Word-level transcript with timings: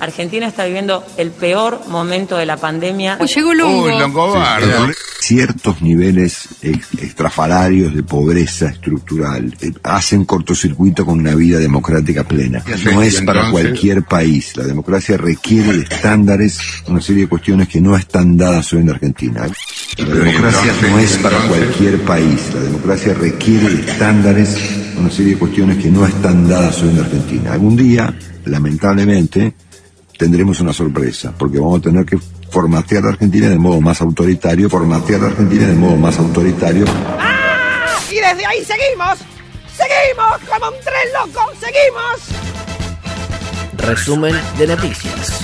Argentina 0.00 0.46
está 0.46 0.64
viviendo 0.64 1.04
el 1.16 1.30
peor 1.30 1.82
momento 1.88 2.36
de 2.36 2.46
la 2.46 2.56
pandemia. 2.56 3.18
llegó 3.18 3.54
Longo. 3.54 3.84
Uy, 3.86 3.98
Longobardo. 3.98 4.90
Ciertos 5.20 5.82
niveles 5.82 6.48
ex- 6.62 6.88
extrafalarios 7.02 7.94
de 7.94 8.02
pobreza 8.04 8.66
estructural 8.68 9.56
eh, 9.60 9.72
hacen 9.82 10.24
cortocircuito 10.24 11.04
con 11.04 11.18
una 11.18 11.34
vida 11.34 11.58
democrática 11.58 12.22
plena. 12.24 12.62
No 12.92 13.02
es 13.02 13.20
para 13.22 13.50
cualquier 13.50 14.02
país. 14.04 14.56
La 14.56 14.64
democracia 14.64 15.16
requiere 15.16 15.72
de 15.72 15.82
estándares, 15.82 16.60
una 16.86 17.00
serie 17.00 17.22
de 17.22 17.28
cuestiones 17.28 17.68
que 17.68 17.80
no 17.80 17.96
están 17.96 18.36
dadas 18.36 18.72
hoy 18.72 18.80
en 18.82 18.90
Argentina. 18.90 19.46
La 19.98 20.04
democracia 20.14 20.72
no 20.82 20.98
es 20.98 21.16
para 21.16 21.38
cualquier 21.48 22.00
país. 22.02 22.40
La 22.54 22.60
democracia 22.60 23.14
requiere 23.14 23.68
de 23.70 23.90
estándares, 23.90 24.56
una 24.96 25.10
serie 25.10 25.32
de 25.32 25.38
cuestiones 25.38 25.78
que 25.82 25.90
no 25.90 26.06
están 26.06 26.48
dadas 26.48 26.80
hoy 26.82 26.90
en 26.90 27.00
Argentina. 27.00 27.52
Algún 27.52 27.76
día, 27.76 28.14
lamentablemente, 28.44 29.54
tendremos 30.18 30.60
una 30.60 30.72
sorpresa, 30.72 31.32
porque 31.36 31.58
vamos 31.58 31.80
a 31.80 31.82
tener 31.82 32.04
que 32.04 32.18
formatear 32.50 33.04
a 33.04 33.08
Argentina 33.10 33.48
de 33.48 33.58
modo 33.58 33.80
más 33.80 34.00
autoritario, 34.00 34.70
formatear 34.70 35.22
a 35.22 35.26
Argentina 35.26 35.66
de 35.66 35.74
modo 35.74 35.96
más 35.96 36.18
autoritario. 36.18 36.84
Y 38.10 38.14
desde 38.14 38.46
ahí 38.46 38.64
seguimos, 38.64 39.18
seguimos 39.76 40.38
como 40.48 40.68
un 40.68 40.82
tren 40.82 41.12
loco, 41.12 41.52
seguimos. 41.60 42.55
Resumen 43.86 44.34
de 44.58 44.66
noticias. 44.66 45.40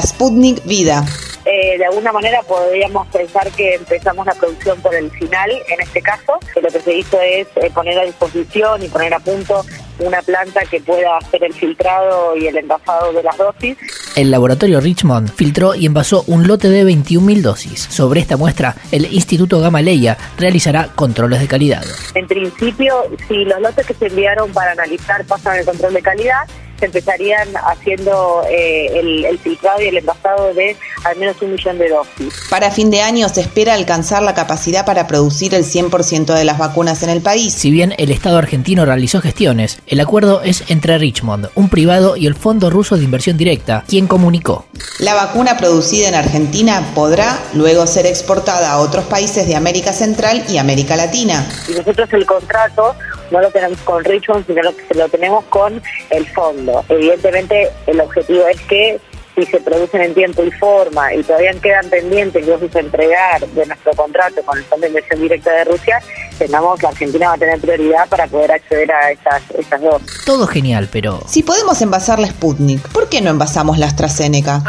Sputnik 0.03 0.65
Vida. 0.65 1.05
Eh, 1.45 1.79
de 1.79 1.85
alguna 1.85 2.11
manera 2.11 2.43
podríamos 2.43 3.07
pensar 3.07 3.49
que 3.53 3.77
empezamos 3.77 4.27
la 4.27 4.35
producción 4.35 4.81
por 4.81 4.93
el 4.95 5.11
final, 5.13 5.49
en 5.69 5.81
este 5.81 6.03
caso, 6.03 6.41
que 6.53 6.61
lo 6.61 6.69
que 6.69 6.81
se 6.81 6.93
hizo 6.93 7.21
es 7.21 7.47
eh, 7.57 7.71
poner 7.73 7.97
a 8.01 8.05
disposición 8.05 8.83
y 8.83 8.89
poner 8.89 9.15
a 9.15 9.21
punto 9.21 9.65
una 10.01 10.21
planta 10.23 10.63
que 10.69 10.81
pueda 10.81 11.17
hacer 11.17 11.45
el 11.45 11.55
filtrado 11.55 12.37
y 12.37 12.49
el 12.49 12.57
envasado 12.57 13.13
de 13.13 13.23
las 13.23 13.39
dosis. 13.39 13.79
El 14.17 14.33
laboratorio 14.33 14.81
Richmond 14.81 15.33
filtró 15.33 15.77
y 15.77 15.87
envasó 15.87 16.25
un 16.27 16.49
lote 16.49 16.69
de 16.69 16.85
21.000 16.85 17.43
dosis. 17.43 17.81
Sobre 17.81 18.21
esta 18.21 18.37
muestra, 18.37 18.75
el 18.91 19.13
Instituto 19.13 19.61
Gamaleya 19.61 20.19
realizará 20.37 20.89
controles 20.97 21.41
de 21.41 21.47
calidad. 21.47 21.85
En 22.15 22.27
principio, 22.27 23.05
si 23.29 23.45
los 23.45 23.61
lotes 23.61 23.87
que 23.87 23.95
se 23.95 24.07
enviaron 24.07 24.53
para 24.53 24.73
analizar 24.73 25.25
pasan 25.25 25.59
el 25.59 25.65
control 25.65 25.95
de 25.95 26.03
calidad, 26.03 26.47
se 26.79 26.87
empezarían 26.87 27.49
haciendo 27.57 28.43
eh, 28.49 28.99
el, 28.99 29.25
el 29.25 29.39
filtrado 29.39 29.81
y 29.83 29.87
el 29.87 29.99
envasado 29.99 30.55
de 30.55 30.77
al 31.05 31.17
menos 31.17 31.41
un 31.43 31.53
millón 31.53 31.79
de 31.79 31.89
dosis. 31.89 32.35
Para 32.51 32.71
fin 32.71 32.91
de 32.91 33.03
año 33.03 33.29
se 33.29 33.41
espera 33.41 33.75
alcanzar 33.75 34.23
la 34.23 34.35
capacidad 34.35 34.85
para 34.85 35.07
producir 35.07 35.55
el 35.55 35.65
100% 35.65 36.35
de 36.35 36.45
las 36.45 36.59
vacunas 36.59 37.03
en 37.03 37.11
el 37.11 37.23
país. 37.23 37.53
Si 37.53 37.71
bien 37.71 37.95
el 37.99 38.11
Estado 38.11 38.39
argentino 38.39 38.85
realizó 38.85 39.21
gestiones, 39.21 39.81
el 39.87 40.01
acuerdo 40.01 40.43
es 40.43 40.65
entre 40.69 40.99
Richmond, 40.99 41.49
un 41.55 41.69
privado 41.69 42.17
y 42.17 42.27
el 42.27 42.35
Fondo 42.35 42.71
Ruso 42.71 42.97
de 42.97 43.05
Inversión 43.05 43.37
Directa, 43.37 43.85
quien 43.87 44.07
comunicó. 44.07 44.67
La 44.99 45.15
vacuna 45.15 45.57
producida 45.57 46.09
en 46.09 46.15
Argentina 46.15 46.83
podrá 46.95 47.39
luego 47.55 47.87
ser 47.87 48.07
exportada 48.07 48.73
a 48.73 48.79
otros 48.79 49.05
países 49.07 49.47
de 49.47 49.57
América 49.57 49.93
Central 49.93 50.45
y 50.49 50.59
América 50.59 50.97
Latina. 50.97 51.47
Y 51.69 51.73
nosotros 51.73 52.09
el 52.13 52.27
contrato 52.27 52.95
no 53.31 53.41
lo 53.41 53.51
tenemos 53.51 53.79
con 53.81 54.05
Richmond, 54.05 54.47
sino 54.47 54.63
lo 54.63 54.77
que 54.77 54.95
lo 54.95 55.09
tenemos 55.09 55.45
con 55.47 55.83
el 56.11 56.27
fondo. 56.29 56.85
Evidentemente, 56.89 57.71
el 57.87 58.01
objetivo 58.01 58.47
es 58.49 58.61
que 58.63 59.01
si 59.37 59.45
se 59.45 59.61
producen 59.61 60.01
en 60.01 60.15
tiempo 60.15 60.43
y 60.43 60.51
forma 60.51 61.13
y 61.13 61.23
todavía 61.23 61.53
quedan 61.61 61.89
pendientes 61.91 62.47
dosis 62.47 62.75
a 62.75 62.81
entregar 62.81 63.47
de 63.47 63.67
nuestro 63.67 63.93
contrato 63.93 64.43
con 64.43 64.57
el 64.57 64.65
Fondo 64.65 64.83
de 64.83 64.89
Inversión 64.89 65.21
Directa 65.21 65.53
de 65.53 65.65
Rusia, 65.65 66.03
tengamos 66.39 66.81
que 66.81 66.87
Argentina 66.87 67.29
va 67.29 67.35
a 67.35 67.39
tener 67.39 67.61
prioridad 67.61 68.09
para 68.09 68.27
poder 68.27 68.53
acceder 68.53 68.91
a 68.91 69.11
esas, 69.11 69.43
esas 69.59 69.81
dosis. 69.81 70.25
Todo 70.25 70.47
genial, 70.47 70.89
pero... 70.91 71.21
Si 71.27 71.43
podemos 71.43 71.83
envasar 71.83 72.19
la 72.19 72.29
Sputnik, 72.29 72.89
¿por 72.89 73.11
qué 73.11 73.21
no 73.21 73.31
envasamos 73.31 73.79
la 73.79 73.87
AstraZeneca? 73.87 74.63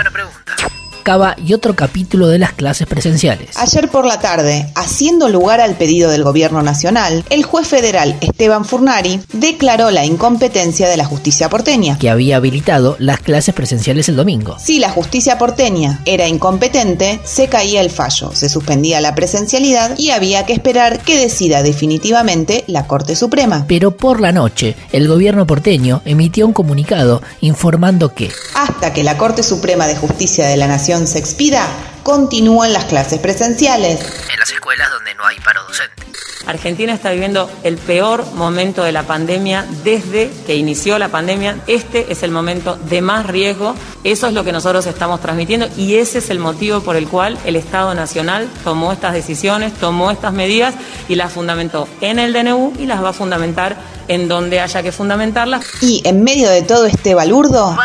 Cava 1.07 1.37
y 1.37 1.53
otro 1.53 1.73
capítulo 1.73 2.27
de 2.27 2.37
las 2.37 2.51
clases 2.51 2.85
presenciales. 2.85 3.51
Ayer 3.55 3.87
por 3.87 4.05
la 4.05 4.19
tarde, 4.19 4.69
haciendo 4.75 5.29
lugar 5.29 5.61
al 5.61 5.75
pedido 5.75 6.11
del 6.11 6.25
Gobierno 6.25 6.61
Nacional, 6.63 7.23
el 7.29 7.45
juez 7.45 7.65
federal 7.65 8.17
Esteban 8.19 8.65
Furnari 8.65 9.21
declaró 9.31 9.89
la 9.89 10.03
incompetencia 10.03 10.89
de 10.89 10.97
la 10.97 11.05
justicia 11.05 11.47
porteña. 11.47 11.97
que 11.97 12.09
había 12.09 12.35
habilitado 12.35 12.97
las 12.99 13.21
clases 13.21 13.55
presenciales 13.55 14.09
el 14.09 14.17
domingo. 14.17 14.57
Si 14.59 14.79
la 14.79 14.89
justicia 14.89 15.37
porteña 15.37 16.01
era 16.03 16.27
incompetente, 16.27 17.21
se 17.23 17.47
caía 17.47 17.79
el 17.79 17.89
fallo, 17.89 18.33
se 18.33 18.49
suspendía 18.49 18.99
la 18.99 19.15
presencialidad 19.15 19.97
y 19.97 20.09
había 20.09 20.45
que 20.45 20.51
esperar 20.51 20.99
que 20.99 21.17
decida 21.17 21.63
definitivamente 21.63 22.65
la 22.67 22.85
Corte 22.85 23.15
Suprema. 23.15 23.63
Pero 23.65 23.95
por 23.95 24.19
la 24.19 24.33
noche, 24.33 24.75
el 24.91 25.07
gobierno 25.07 25.47
porteño 25.47 26.01
emitió 26.03 26.45
un 26.45 26.51
comunicado 26.51 27.21
informando 27.39 28.13
que 28.13 28.29
Hasta 28.55 28.91
que 28.91 29.05
la 29.05 29.17
Corte 29.17 29.41
Suprema 29.41 29.87
de 29.87 29.95
Justicia 29.95 30.47
de 30.47 30.57
la 30.57 30.67
Nación 30.67 30.96
se 31.05 31.19
expida, 31.19 31.67
continúan 32.01 32.73
las 32.73 32.85
clases 32.85 33.19
presenciales. 33.19 33.99
en 34.31 34.39
las 34.39 34.49
escuelas 34.49 34.89
donde 34.89 35.13
no 35.15 35.25
hay 35.27 35.37
paro 35.41 35.63
docente. 35.63 36.07
Argentina 36.47 36.93
está 36.93 37.11
viviendo 37.11 37.49
el 37.63 37.77
peor 37.77 38.25
momento 38.33 38.83
de 38.83 38.93
la 38.93 39.03
pandemia 39.03 39.65
desde 39.83 40.31
que 40.45 40.55
inició 40.55 40.97
la 40.97 41.09
pandemia. 41.09 41.57
Este 41.67 42.11
es 42.11 42.23
el 42.23 42.31
momento 42.31 42.77
de 42.77 43.01
más 43.01 43.25
riesgo. 43.25 43.75
Eso 44.05 44.27
es 44.27 44.33
lo 44.33 44.45
que 44.45 44.53
nosotros 44.53 44.85
estamos 44.85 45.19
transmitiendo 45.19 45.67
y 45.75 45.95
ese 45.95 46.19
es 46.19 46.29
el 46.29 46.39
motivo 46.39 46.79
por 46.79 46.95
el 46.95 47.07
cual 47.09 47.37
el 47.45 47.57
Estado 47.57 47.93
Nacional 47.93 48.49
tomó 48.63 48.93
estas 48.93 49.13
decisiones, 49.13 49.73
tomó 49.73 50.09
estas 50.09 50.31
medidas 50.31 50.73
y 51.09 51.15
las 51.15 51.33
fundamentó 51.33 51.87
en 51.99 52.17
el 52.17 52.31
DNU 52.31 52.73
y 52.79 52.85
las 52.85 53.03
va 53.03 53.09
a 53.09 53.13
fundamentar 53.13 53.75
en 54.07 54.29
donde 54.29 54.61
haya 54.61 54.81
que 54.81 54.93
fundamentarlas. 54.93 55.65
Y 55.81 56.01
en 56.05 56.23
medio 56.23 56.49
de 56.49 56.61
todo 56.61 56.85
este 56.85 57.13
balurdo, 57.13 57.77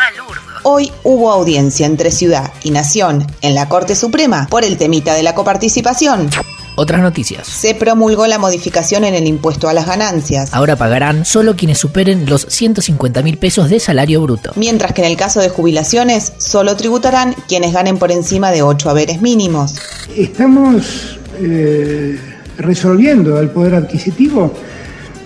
hoy 0.62 0.90
hubo 1.02 1.30
audiencia 1.30 1.86
entre 1.86 2.10
ciudad 2.10 2.52
y 2.62 2.70
nación 2.70 3.26
en 3.40 3.54
la 3.54 3.68
Corte 3.68 3.94
Suprema 3.94 4.46
por 4.50 4.64
el 4.64 4.76
temita 4.76 5.14
de 5.14 5.22
la 5.22 5.34
coparticipación. 5.34 6.30
Otras 6.74 7.02
noticias. 7.02 7.46
Se 7.46 7.74
promulgó 7.74 8.26
la 8.26 8.38
modificación 8.38 9.04
en 9.04 9.14
el 9.14 9.26
impuesto 9.26 9.68
a 9.68 9.74
las 9.74 9.86
ganancias. 9.86 10.54
Ahora 10.54 10.76
pagarán 10.76 11.26
solo 11.26 11.54
quienes 11.54 11.78
superen 11.78 12.24
los 12.26 12.46
150 12.48 13.22
mil 13.22 13.36
pesos 13.36 13.68
de 13.68 13.78
salario 13.78 14.22
bruto. 14.22 14.52
Mientras 14.56 14.92
que 14.94 15.02
en 15.02 15.10
el 15.10 15.16
caso 15.16 15.40
de 15.40 15.50
jubilaciones, 15.50 16.32
solo 16.38 16.74
tributarán 16.76 17.34
quienes 17.46 17.74
ganen 17.74 17.98
por 17.98 18.10
encima 18.10 18.50
de 18.50 18.62
8 18.62 18.88
haberes 18.88 19.20
mínimos. 19.20 19.74
Estamos 20.16 21.18
eh, 21.38 22.18
resolviendo 22.56 23.38
el 23.38 23.50
poder 23.50 23.74
adquisitivo 23.74 24.54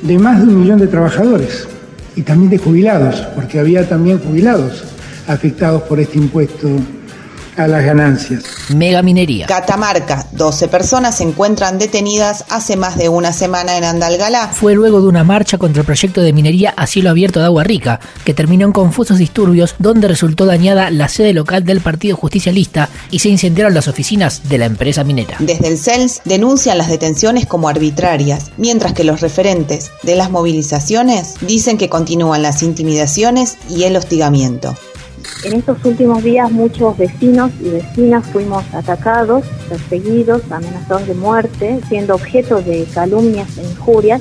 de 0.03 0.19
más 0.19 0.41
de 0.41 0.49
un 0.49 0.61
millón 0.61 0.79
de 0.81 0.89
trabajadores 0.89 1.69
y 2.17 2.23
también 2.23 2.50
de 2.50 2.59
jubilados, 2.59 3.21
porque 3.37 3.61
había 3.61 3.89
también 3.89 4.19
jubilados 4.19 4.82
afectados 5.26 5.82
por 5.82 6.00
este 6.00 6.19
impuesto 6.19 6.69
a 7.56 7.67
las 7.67 7.84
ganancias. 7.84 8.44
Megaminería. 8.75 9.46
Catamarca, 9.46 10.26
12 10.32 10.69
personas 10.69 11.17
se 11.17 11.25
encuentran 11.25 11.78
detenidas 11.78 12.44
hace 12.50 12.76
más 12.76 12.96
de 12.96 13.08
una 13.08 13.32
semana 13.32 13.76
en 13.76 13.84
Andalgalá. 13.84 14.49
Fue 14.49 14.75
luego 14.75 15.00
de 15.00 15.08
una 15.08 15.25
marcha 15.25 15.58
contra 15.58 15.81
el 15.81 15.87
proyecto 15.87 16.20
de 16.20 16.32
minería 16.32 16.75
a 16.76 16.87
cielo 16.87 17.11
abierto 17.11 17.40
de 17.40 17.46
Agua 17.46 17.64
Rica, 17.64 18.00
que 18.25 18.34
terminó 18.34 18.67
en 18.67 18.73
confusos 18.73 19.19
disturbios 19.19 19.75
donde 19.78 20.08
resultó 20.08 20.46
dañada 20.46 20.90
la 20.90 21.08
sede 21.08 21.32
local 21.32 21.64
del 21.64 21.81
Partido 21.81 22.17
Justicialista 22.17 22.88
y 23.11 23.20
se 23.20 23.29
incendiaron 23.29 23.75
las 23.75 23.88
oficinas 23.88 24.49
de 24.49 24.58
la 24.58 24.67
empresa 24.67 25.05
minera. 25.05 25.37
Desde 25.38 25.69
el 25.69 25.79
CELS 25.79 26.20
denuncian 26.25 26.79
las 26.79 26.88
detenciones 26.88 27.46
como 27.46 27.69
arbitrarias, 27.69 28.50
mientras 28.56 28.93
que 28.93 29.05
los 29.05 29.20
referentes 29.20 29.90
de 30.02 30.17
las 30.17 30.31
movilizaciones 30.31 31.34
dicen 31.40 31.79
que 31.79 31.88
continúan 31.88 32.43
las 32.43 32.62
intimidaciones 32.62 33.56
y 33.69 33.84
el 33.84 33.96
hostigamiento. 33.96 34.76
En 35.46 35.52
estos 35.52 35.84
últimos 35.84 36.25
días 36.25 36.50
muchos 36.50 36.98
vecinos 36.98 37.52
y 37.60 37.69
vecinas 37.69 38.26
fuimos 38.32 38.64
atacados, 38.75 39.44
perseguidos, 39.69 40.43
amenazados 40.50 41.06
de 41.06 41.14
muerte, 41.14 41.78
siendo 41.88 42.16
objeto 42.16 42.60
de 42.62 42.84
calumnias 42.93 43.56
e 43.56 43.62
injurias 43.62 44.20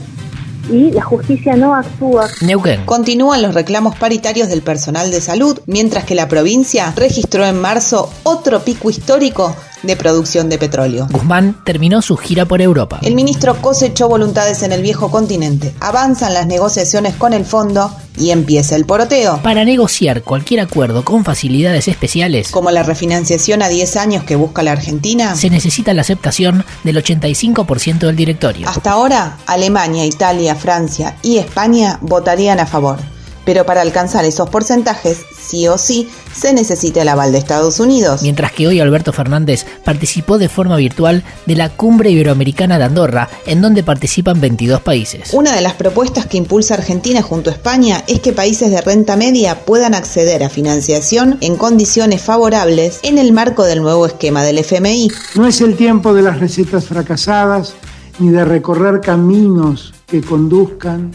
y 0.69 0.91
la 0.91 1.01
justicia 1.01 1.55
no 1.55 1.73
actúa. 1.73 2.27
Neuquén. 2.41 2.85
Continúan 2.85 3.41
los 3.41 3.55
reclamos 3.55 3.95
paritarios 3.95 4.49
del 4.49 4.61
personal 4.61 5.09
de 5.09 5.19
salud, 5.19 5.59
mientras 5.65 6.03
que 6.03 6.13
la 6.13 6.27
provincia 6.27 6.93
registró 6.95 7.43
en 7.43 7.59
marzo 7.59 8.11
otro 8.21 8.63
pico 8.63 8.91
histórico 8.91 9.55
de 9.83 9.95
producción 9.95 10.49
de 10.49 10.57
petróleo. 10.57 11.07
Guzmán 11.11 11.57
terminó 11.63 12.01
su 12.01 12.17
gira 12.17 12.45
por 12.45 12.61
Europa. 12.61 12.99
El 13.01 13.15
ministro 13.15 13.61
cosechó 13.61 14.07
voluntades 14.07 14.63
en 14.63 14.71
el 14.71 14.81
viejo 14.81 15.11
continente, 15.11 15.73
avanzan 15.79 16.33
las 16.33 16.47
negociaciones 16.47 17.15
con 17.15 17.33
el 17.33 17.45
fondo 17.45 17.91
y 18.17 18.31
empieza 18.31 18.75
el 18.75 18.85
poroteo. 18.85 19.41
Para 19.43 19.65
negociar 19.65 20.21
cualquier 20.23 20.61
acuerdo 20.61 21.03
con 21.03 21.25
facilidades 21.25 21.87
especiales, 21.87 22.49
Como 22.51 22.71
la 22.71 22.83
refinanciación 22.83 23.61
a 23.61 23.67
10 23.67 23.97
años 23.97 24.23
que 24.23 24.35
busca 24.35 24.63
la 24.63 24.71
Argentina, 24.71 25.35
se 25.35 25.49
necesita 25.49 25.93
la 25.93 26.01
aceptación 26.01 26.63
del 26.83 26.97
85% 26.97 27.99
del 27.99 28.15
directorio. 28.15 28.67
hasta 28.69 28.91
ahora 28.91 29.37
Alemania, 29.45 30.05
Italia, 30.05 30.55
Francia 30.55 31.17
y 31.21 31.37
España 31.37 31.99
votarían 32.01 32.59
a 32.59 32.65
favor. 32.65 32.99
Pero 33.45 33.65
para 33.65 33.81
alcanzar 33.81 34.25
esos 34.25 34.49
porcentajes, 34.49 35.19
sí 35.39 35.67
o 35.67 35.77
sí, 35.77 36.09
se 36.33 36.53
necesita 36.53 37.03
el 37.03 37.09
aval 37.09 37.31
de 37.31 37.37
Estados 37.37 37.79
Unidos. 37.79 38.21
Mientras 38.23 38.51
que 38.51 38.67
hoy 38.67 38.79
Alberto 38.79 39.13
Fernández 39.13 39.65
participó 39.83 40.37
de 40.37 40.49
forma 40.49 40.75
virtual 40.77 41.23
de 41.45 41.55
la 41.55 41.69
Cumbre 41.69 42.09
Iberoamericana 42.09 42.77
de 42.77 42.85
Andorra, 42.85 43.29
en 43.45 43.61
donde 43.61 43.83
participan 43.83 44.41
22 44.41 44.81
países. 44.81 45.33
Una 45.33 45.53
de 45.53 45.61
las 45.61 45.73
propuestas 45.73 46.25
que 46.25 46.37
impulsa 46.37 46.73
Argentina 46.73 47.21
junto 47.21 47.49
a 47.49 47.53
España 47.53 48.03
es 48.07 48.19
que 48.19 48.33
países 48.33 48.71
de 48.71 48.81
renta 48.81 49.15
media 49.15 49.65
puedan 49.65 49.93
acceder 49.93 50.43
a 50.43 50.49
financiación 50.49 51.37
en 51.41 51.55
condiciones 51.55 52.21
favorables 52.21 52.99
en 53.03 53.17
el 53.17 53.31
marco 53.31 53.63
del 53.63 53.81
nuevo 53.81 54.05
esquema 54.05 54.43
del 54.43 54.59
FMI. 54.59 55.11
No 55.35 55.47
es 55.47 55.61
el 55.61 55.75
tiempo 55.75 56.13
de 56.13 56.21
las 56.21 56.39
recetas 56.39 56.85
fracasadas 56.85 57.73
ni 58.19 58.29
de 58.29 58.45
recorrer 58.45 59.01
caminos 59.01 59.93
que 60.07 60.21
conduzcan 60.21 61.11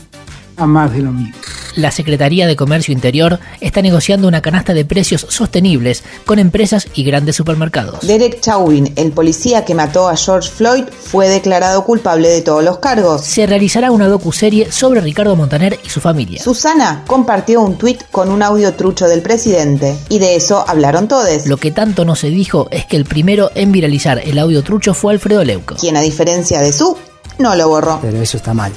a 0.56 0.66
más 0.66 0.92
de 0.92 1.00
lo 1.00 1.12
mismo. 1.12 1.49
La 1.76 1.90
Secretaría 1.90 2.46
de 2.46 2.56
Comercio 2.56 2.92
Interior 2.92 3.38
está 3.60 3.82
negociando 3.82 4.28
una 4.28 4.42
canasta 4.42 4.74
de 4.74 4.84
precios 4.84 5.26
sostenibles 5.28 6.02
con 6.26 6.38
empresas 6.38 6.88
y 6.94 7.04
grandes 7.04 7.36
supermercados. 7.36 8.06
Derek 8.06 8.40
Chauvin, 8.40 8.92
el 8.96 9.12
policía 9.12 9.64
que 9.64 9.74
mató 9.74 10.08
a 10.08 10.16
George 10.16 10.50
Floyd, 10.50 10.84
fue 10.90 11.28
declarado 11.28 11.84
culpable 11.84 12.28
de 12.28 12.42
todos 12.42 12.64
los 12.64 12.78
cargos. 12.78 13.22
Se 13.22 13.46
realizará 13.46 13.90
una 13.90 14.08
docuserie 14.08 14.72
sobre 14.72 15.00
Ricardo 15.00 15.36
Montaner 15.36 15.78
y 15.84 15.88
su 15.88 16.00
familia. 16.00 16.42
Susana 16.42 17.04
compartió 17.06 17.60
un 17.60 17.78
tuit 17.78 18.02
con 18.10 18.30
un 18.30 18.42
audio 18.42 18.74
trucho 18.74 19.06
del 19.06 19.22
presidente 19.22 19.96
y 20.08 20.18
de 20.18 20.36
eso 20.36 20.64
hablaron 20.66 21.08
todos. 21.08 21.46
Lo 21.46 21.56
que 21.56 21.70
tanto 21.70 22.04
no 22.04 22.16
se 22.16 22.30
dijo 22.30 22.68
es 22.70 22.86
que 22.86 22.96
el 22.96 23.04
primero 23.04 23.50
en 23.54 23.72
viralizar 23.72 24.18
el 24.18 24.38
audio 24.38 24.62
trucho 24.62 24.94
fue 24.94 25.12
Alfredo 25.12 25.44
Leuco. 25.44 25.76
Quien 25.76 25.96
a 25.96 26.00
diferencia 26.00 26.60
de 26.60 26.72
su, 26.72 26.96
no 27.40 27.54
lo 27.56 27.68
borró. 27.68 27.98
Pero 28.02 28.18
eso 28.20 28.36
está 28.36 28.54
mal. 28.54 28.72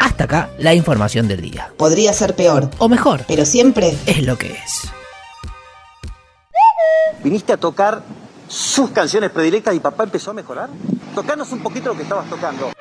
Hasta 0.00 0.24
acá 0.24 0.50
la 0.58 0.74
información 0.74 1.28
del 1.28 1.40
día. 1.40 1.70
Podría 1.76 2.12
ser 2.12 2.34
peor, 2.34 2.70
O 2.78 2.88
mejor, 2.88 3.24
pero 3.28 3.44
siempre 3.44 3.96
es 4.06 4.22
lo 4.22 4.36
que 4.36 4.52
es. 4.52 4.90
viniste 7.22 7.52
a 7.52 7.56
tocar 7.56 8.02
sus 8.48 8.90
canciones 8.90 9.30
predilectas 9.30 9.74
y 9.74 9.80
papá 9.80 10.04
empezó 10.04 10.30
a 10.30 10.34
mejorar. 10.34 10.70
Tocanos 11.14 11.52
un 11.52 11.60
poquito 11.60 11.90
lo 11.90 11.96
que 11.96 12.02
estabas 12.04 12.28
tocando. 12.30 12.72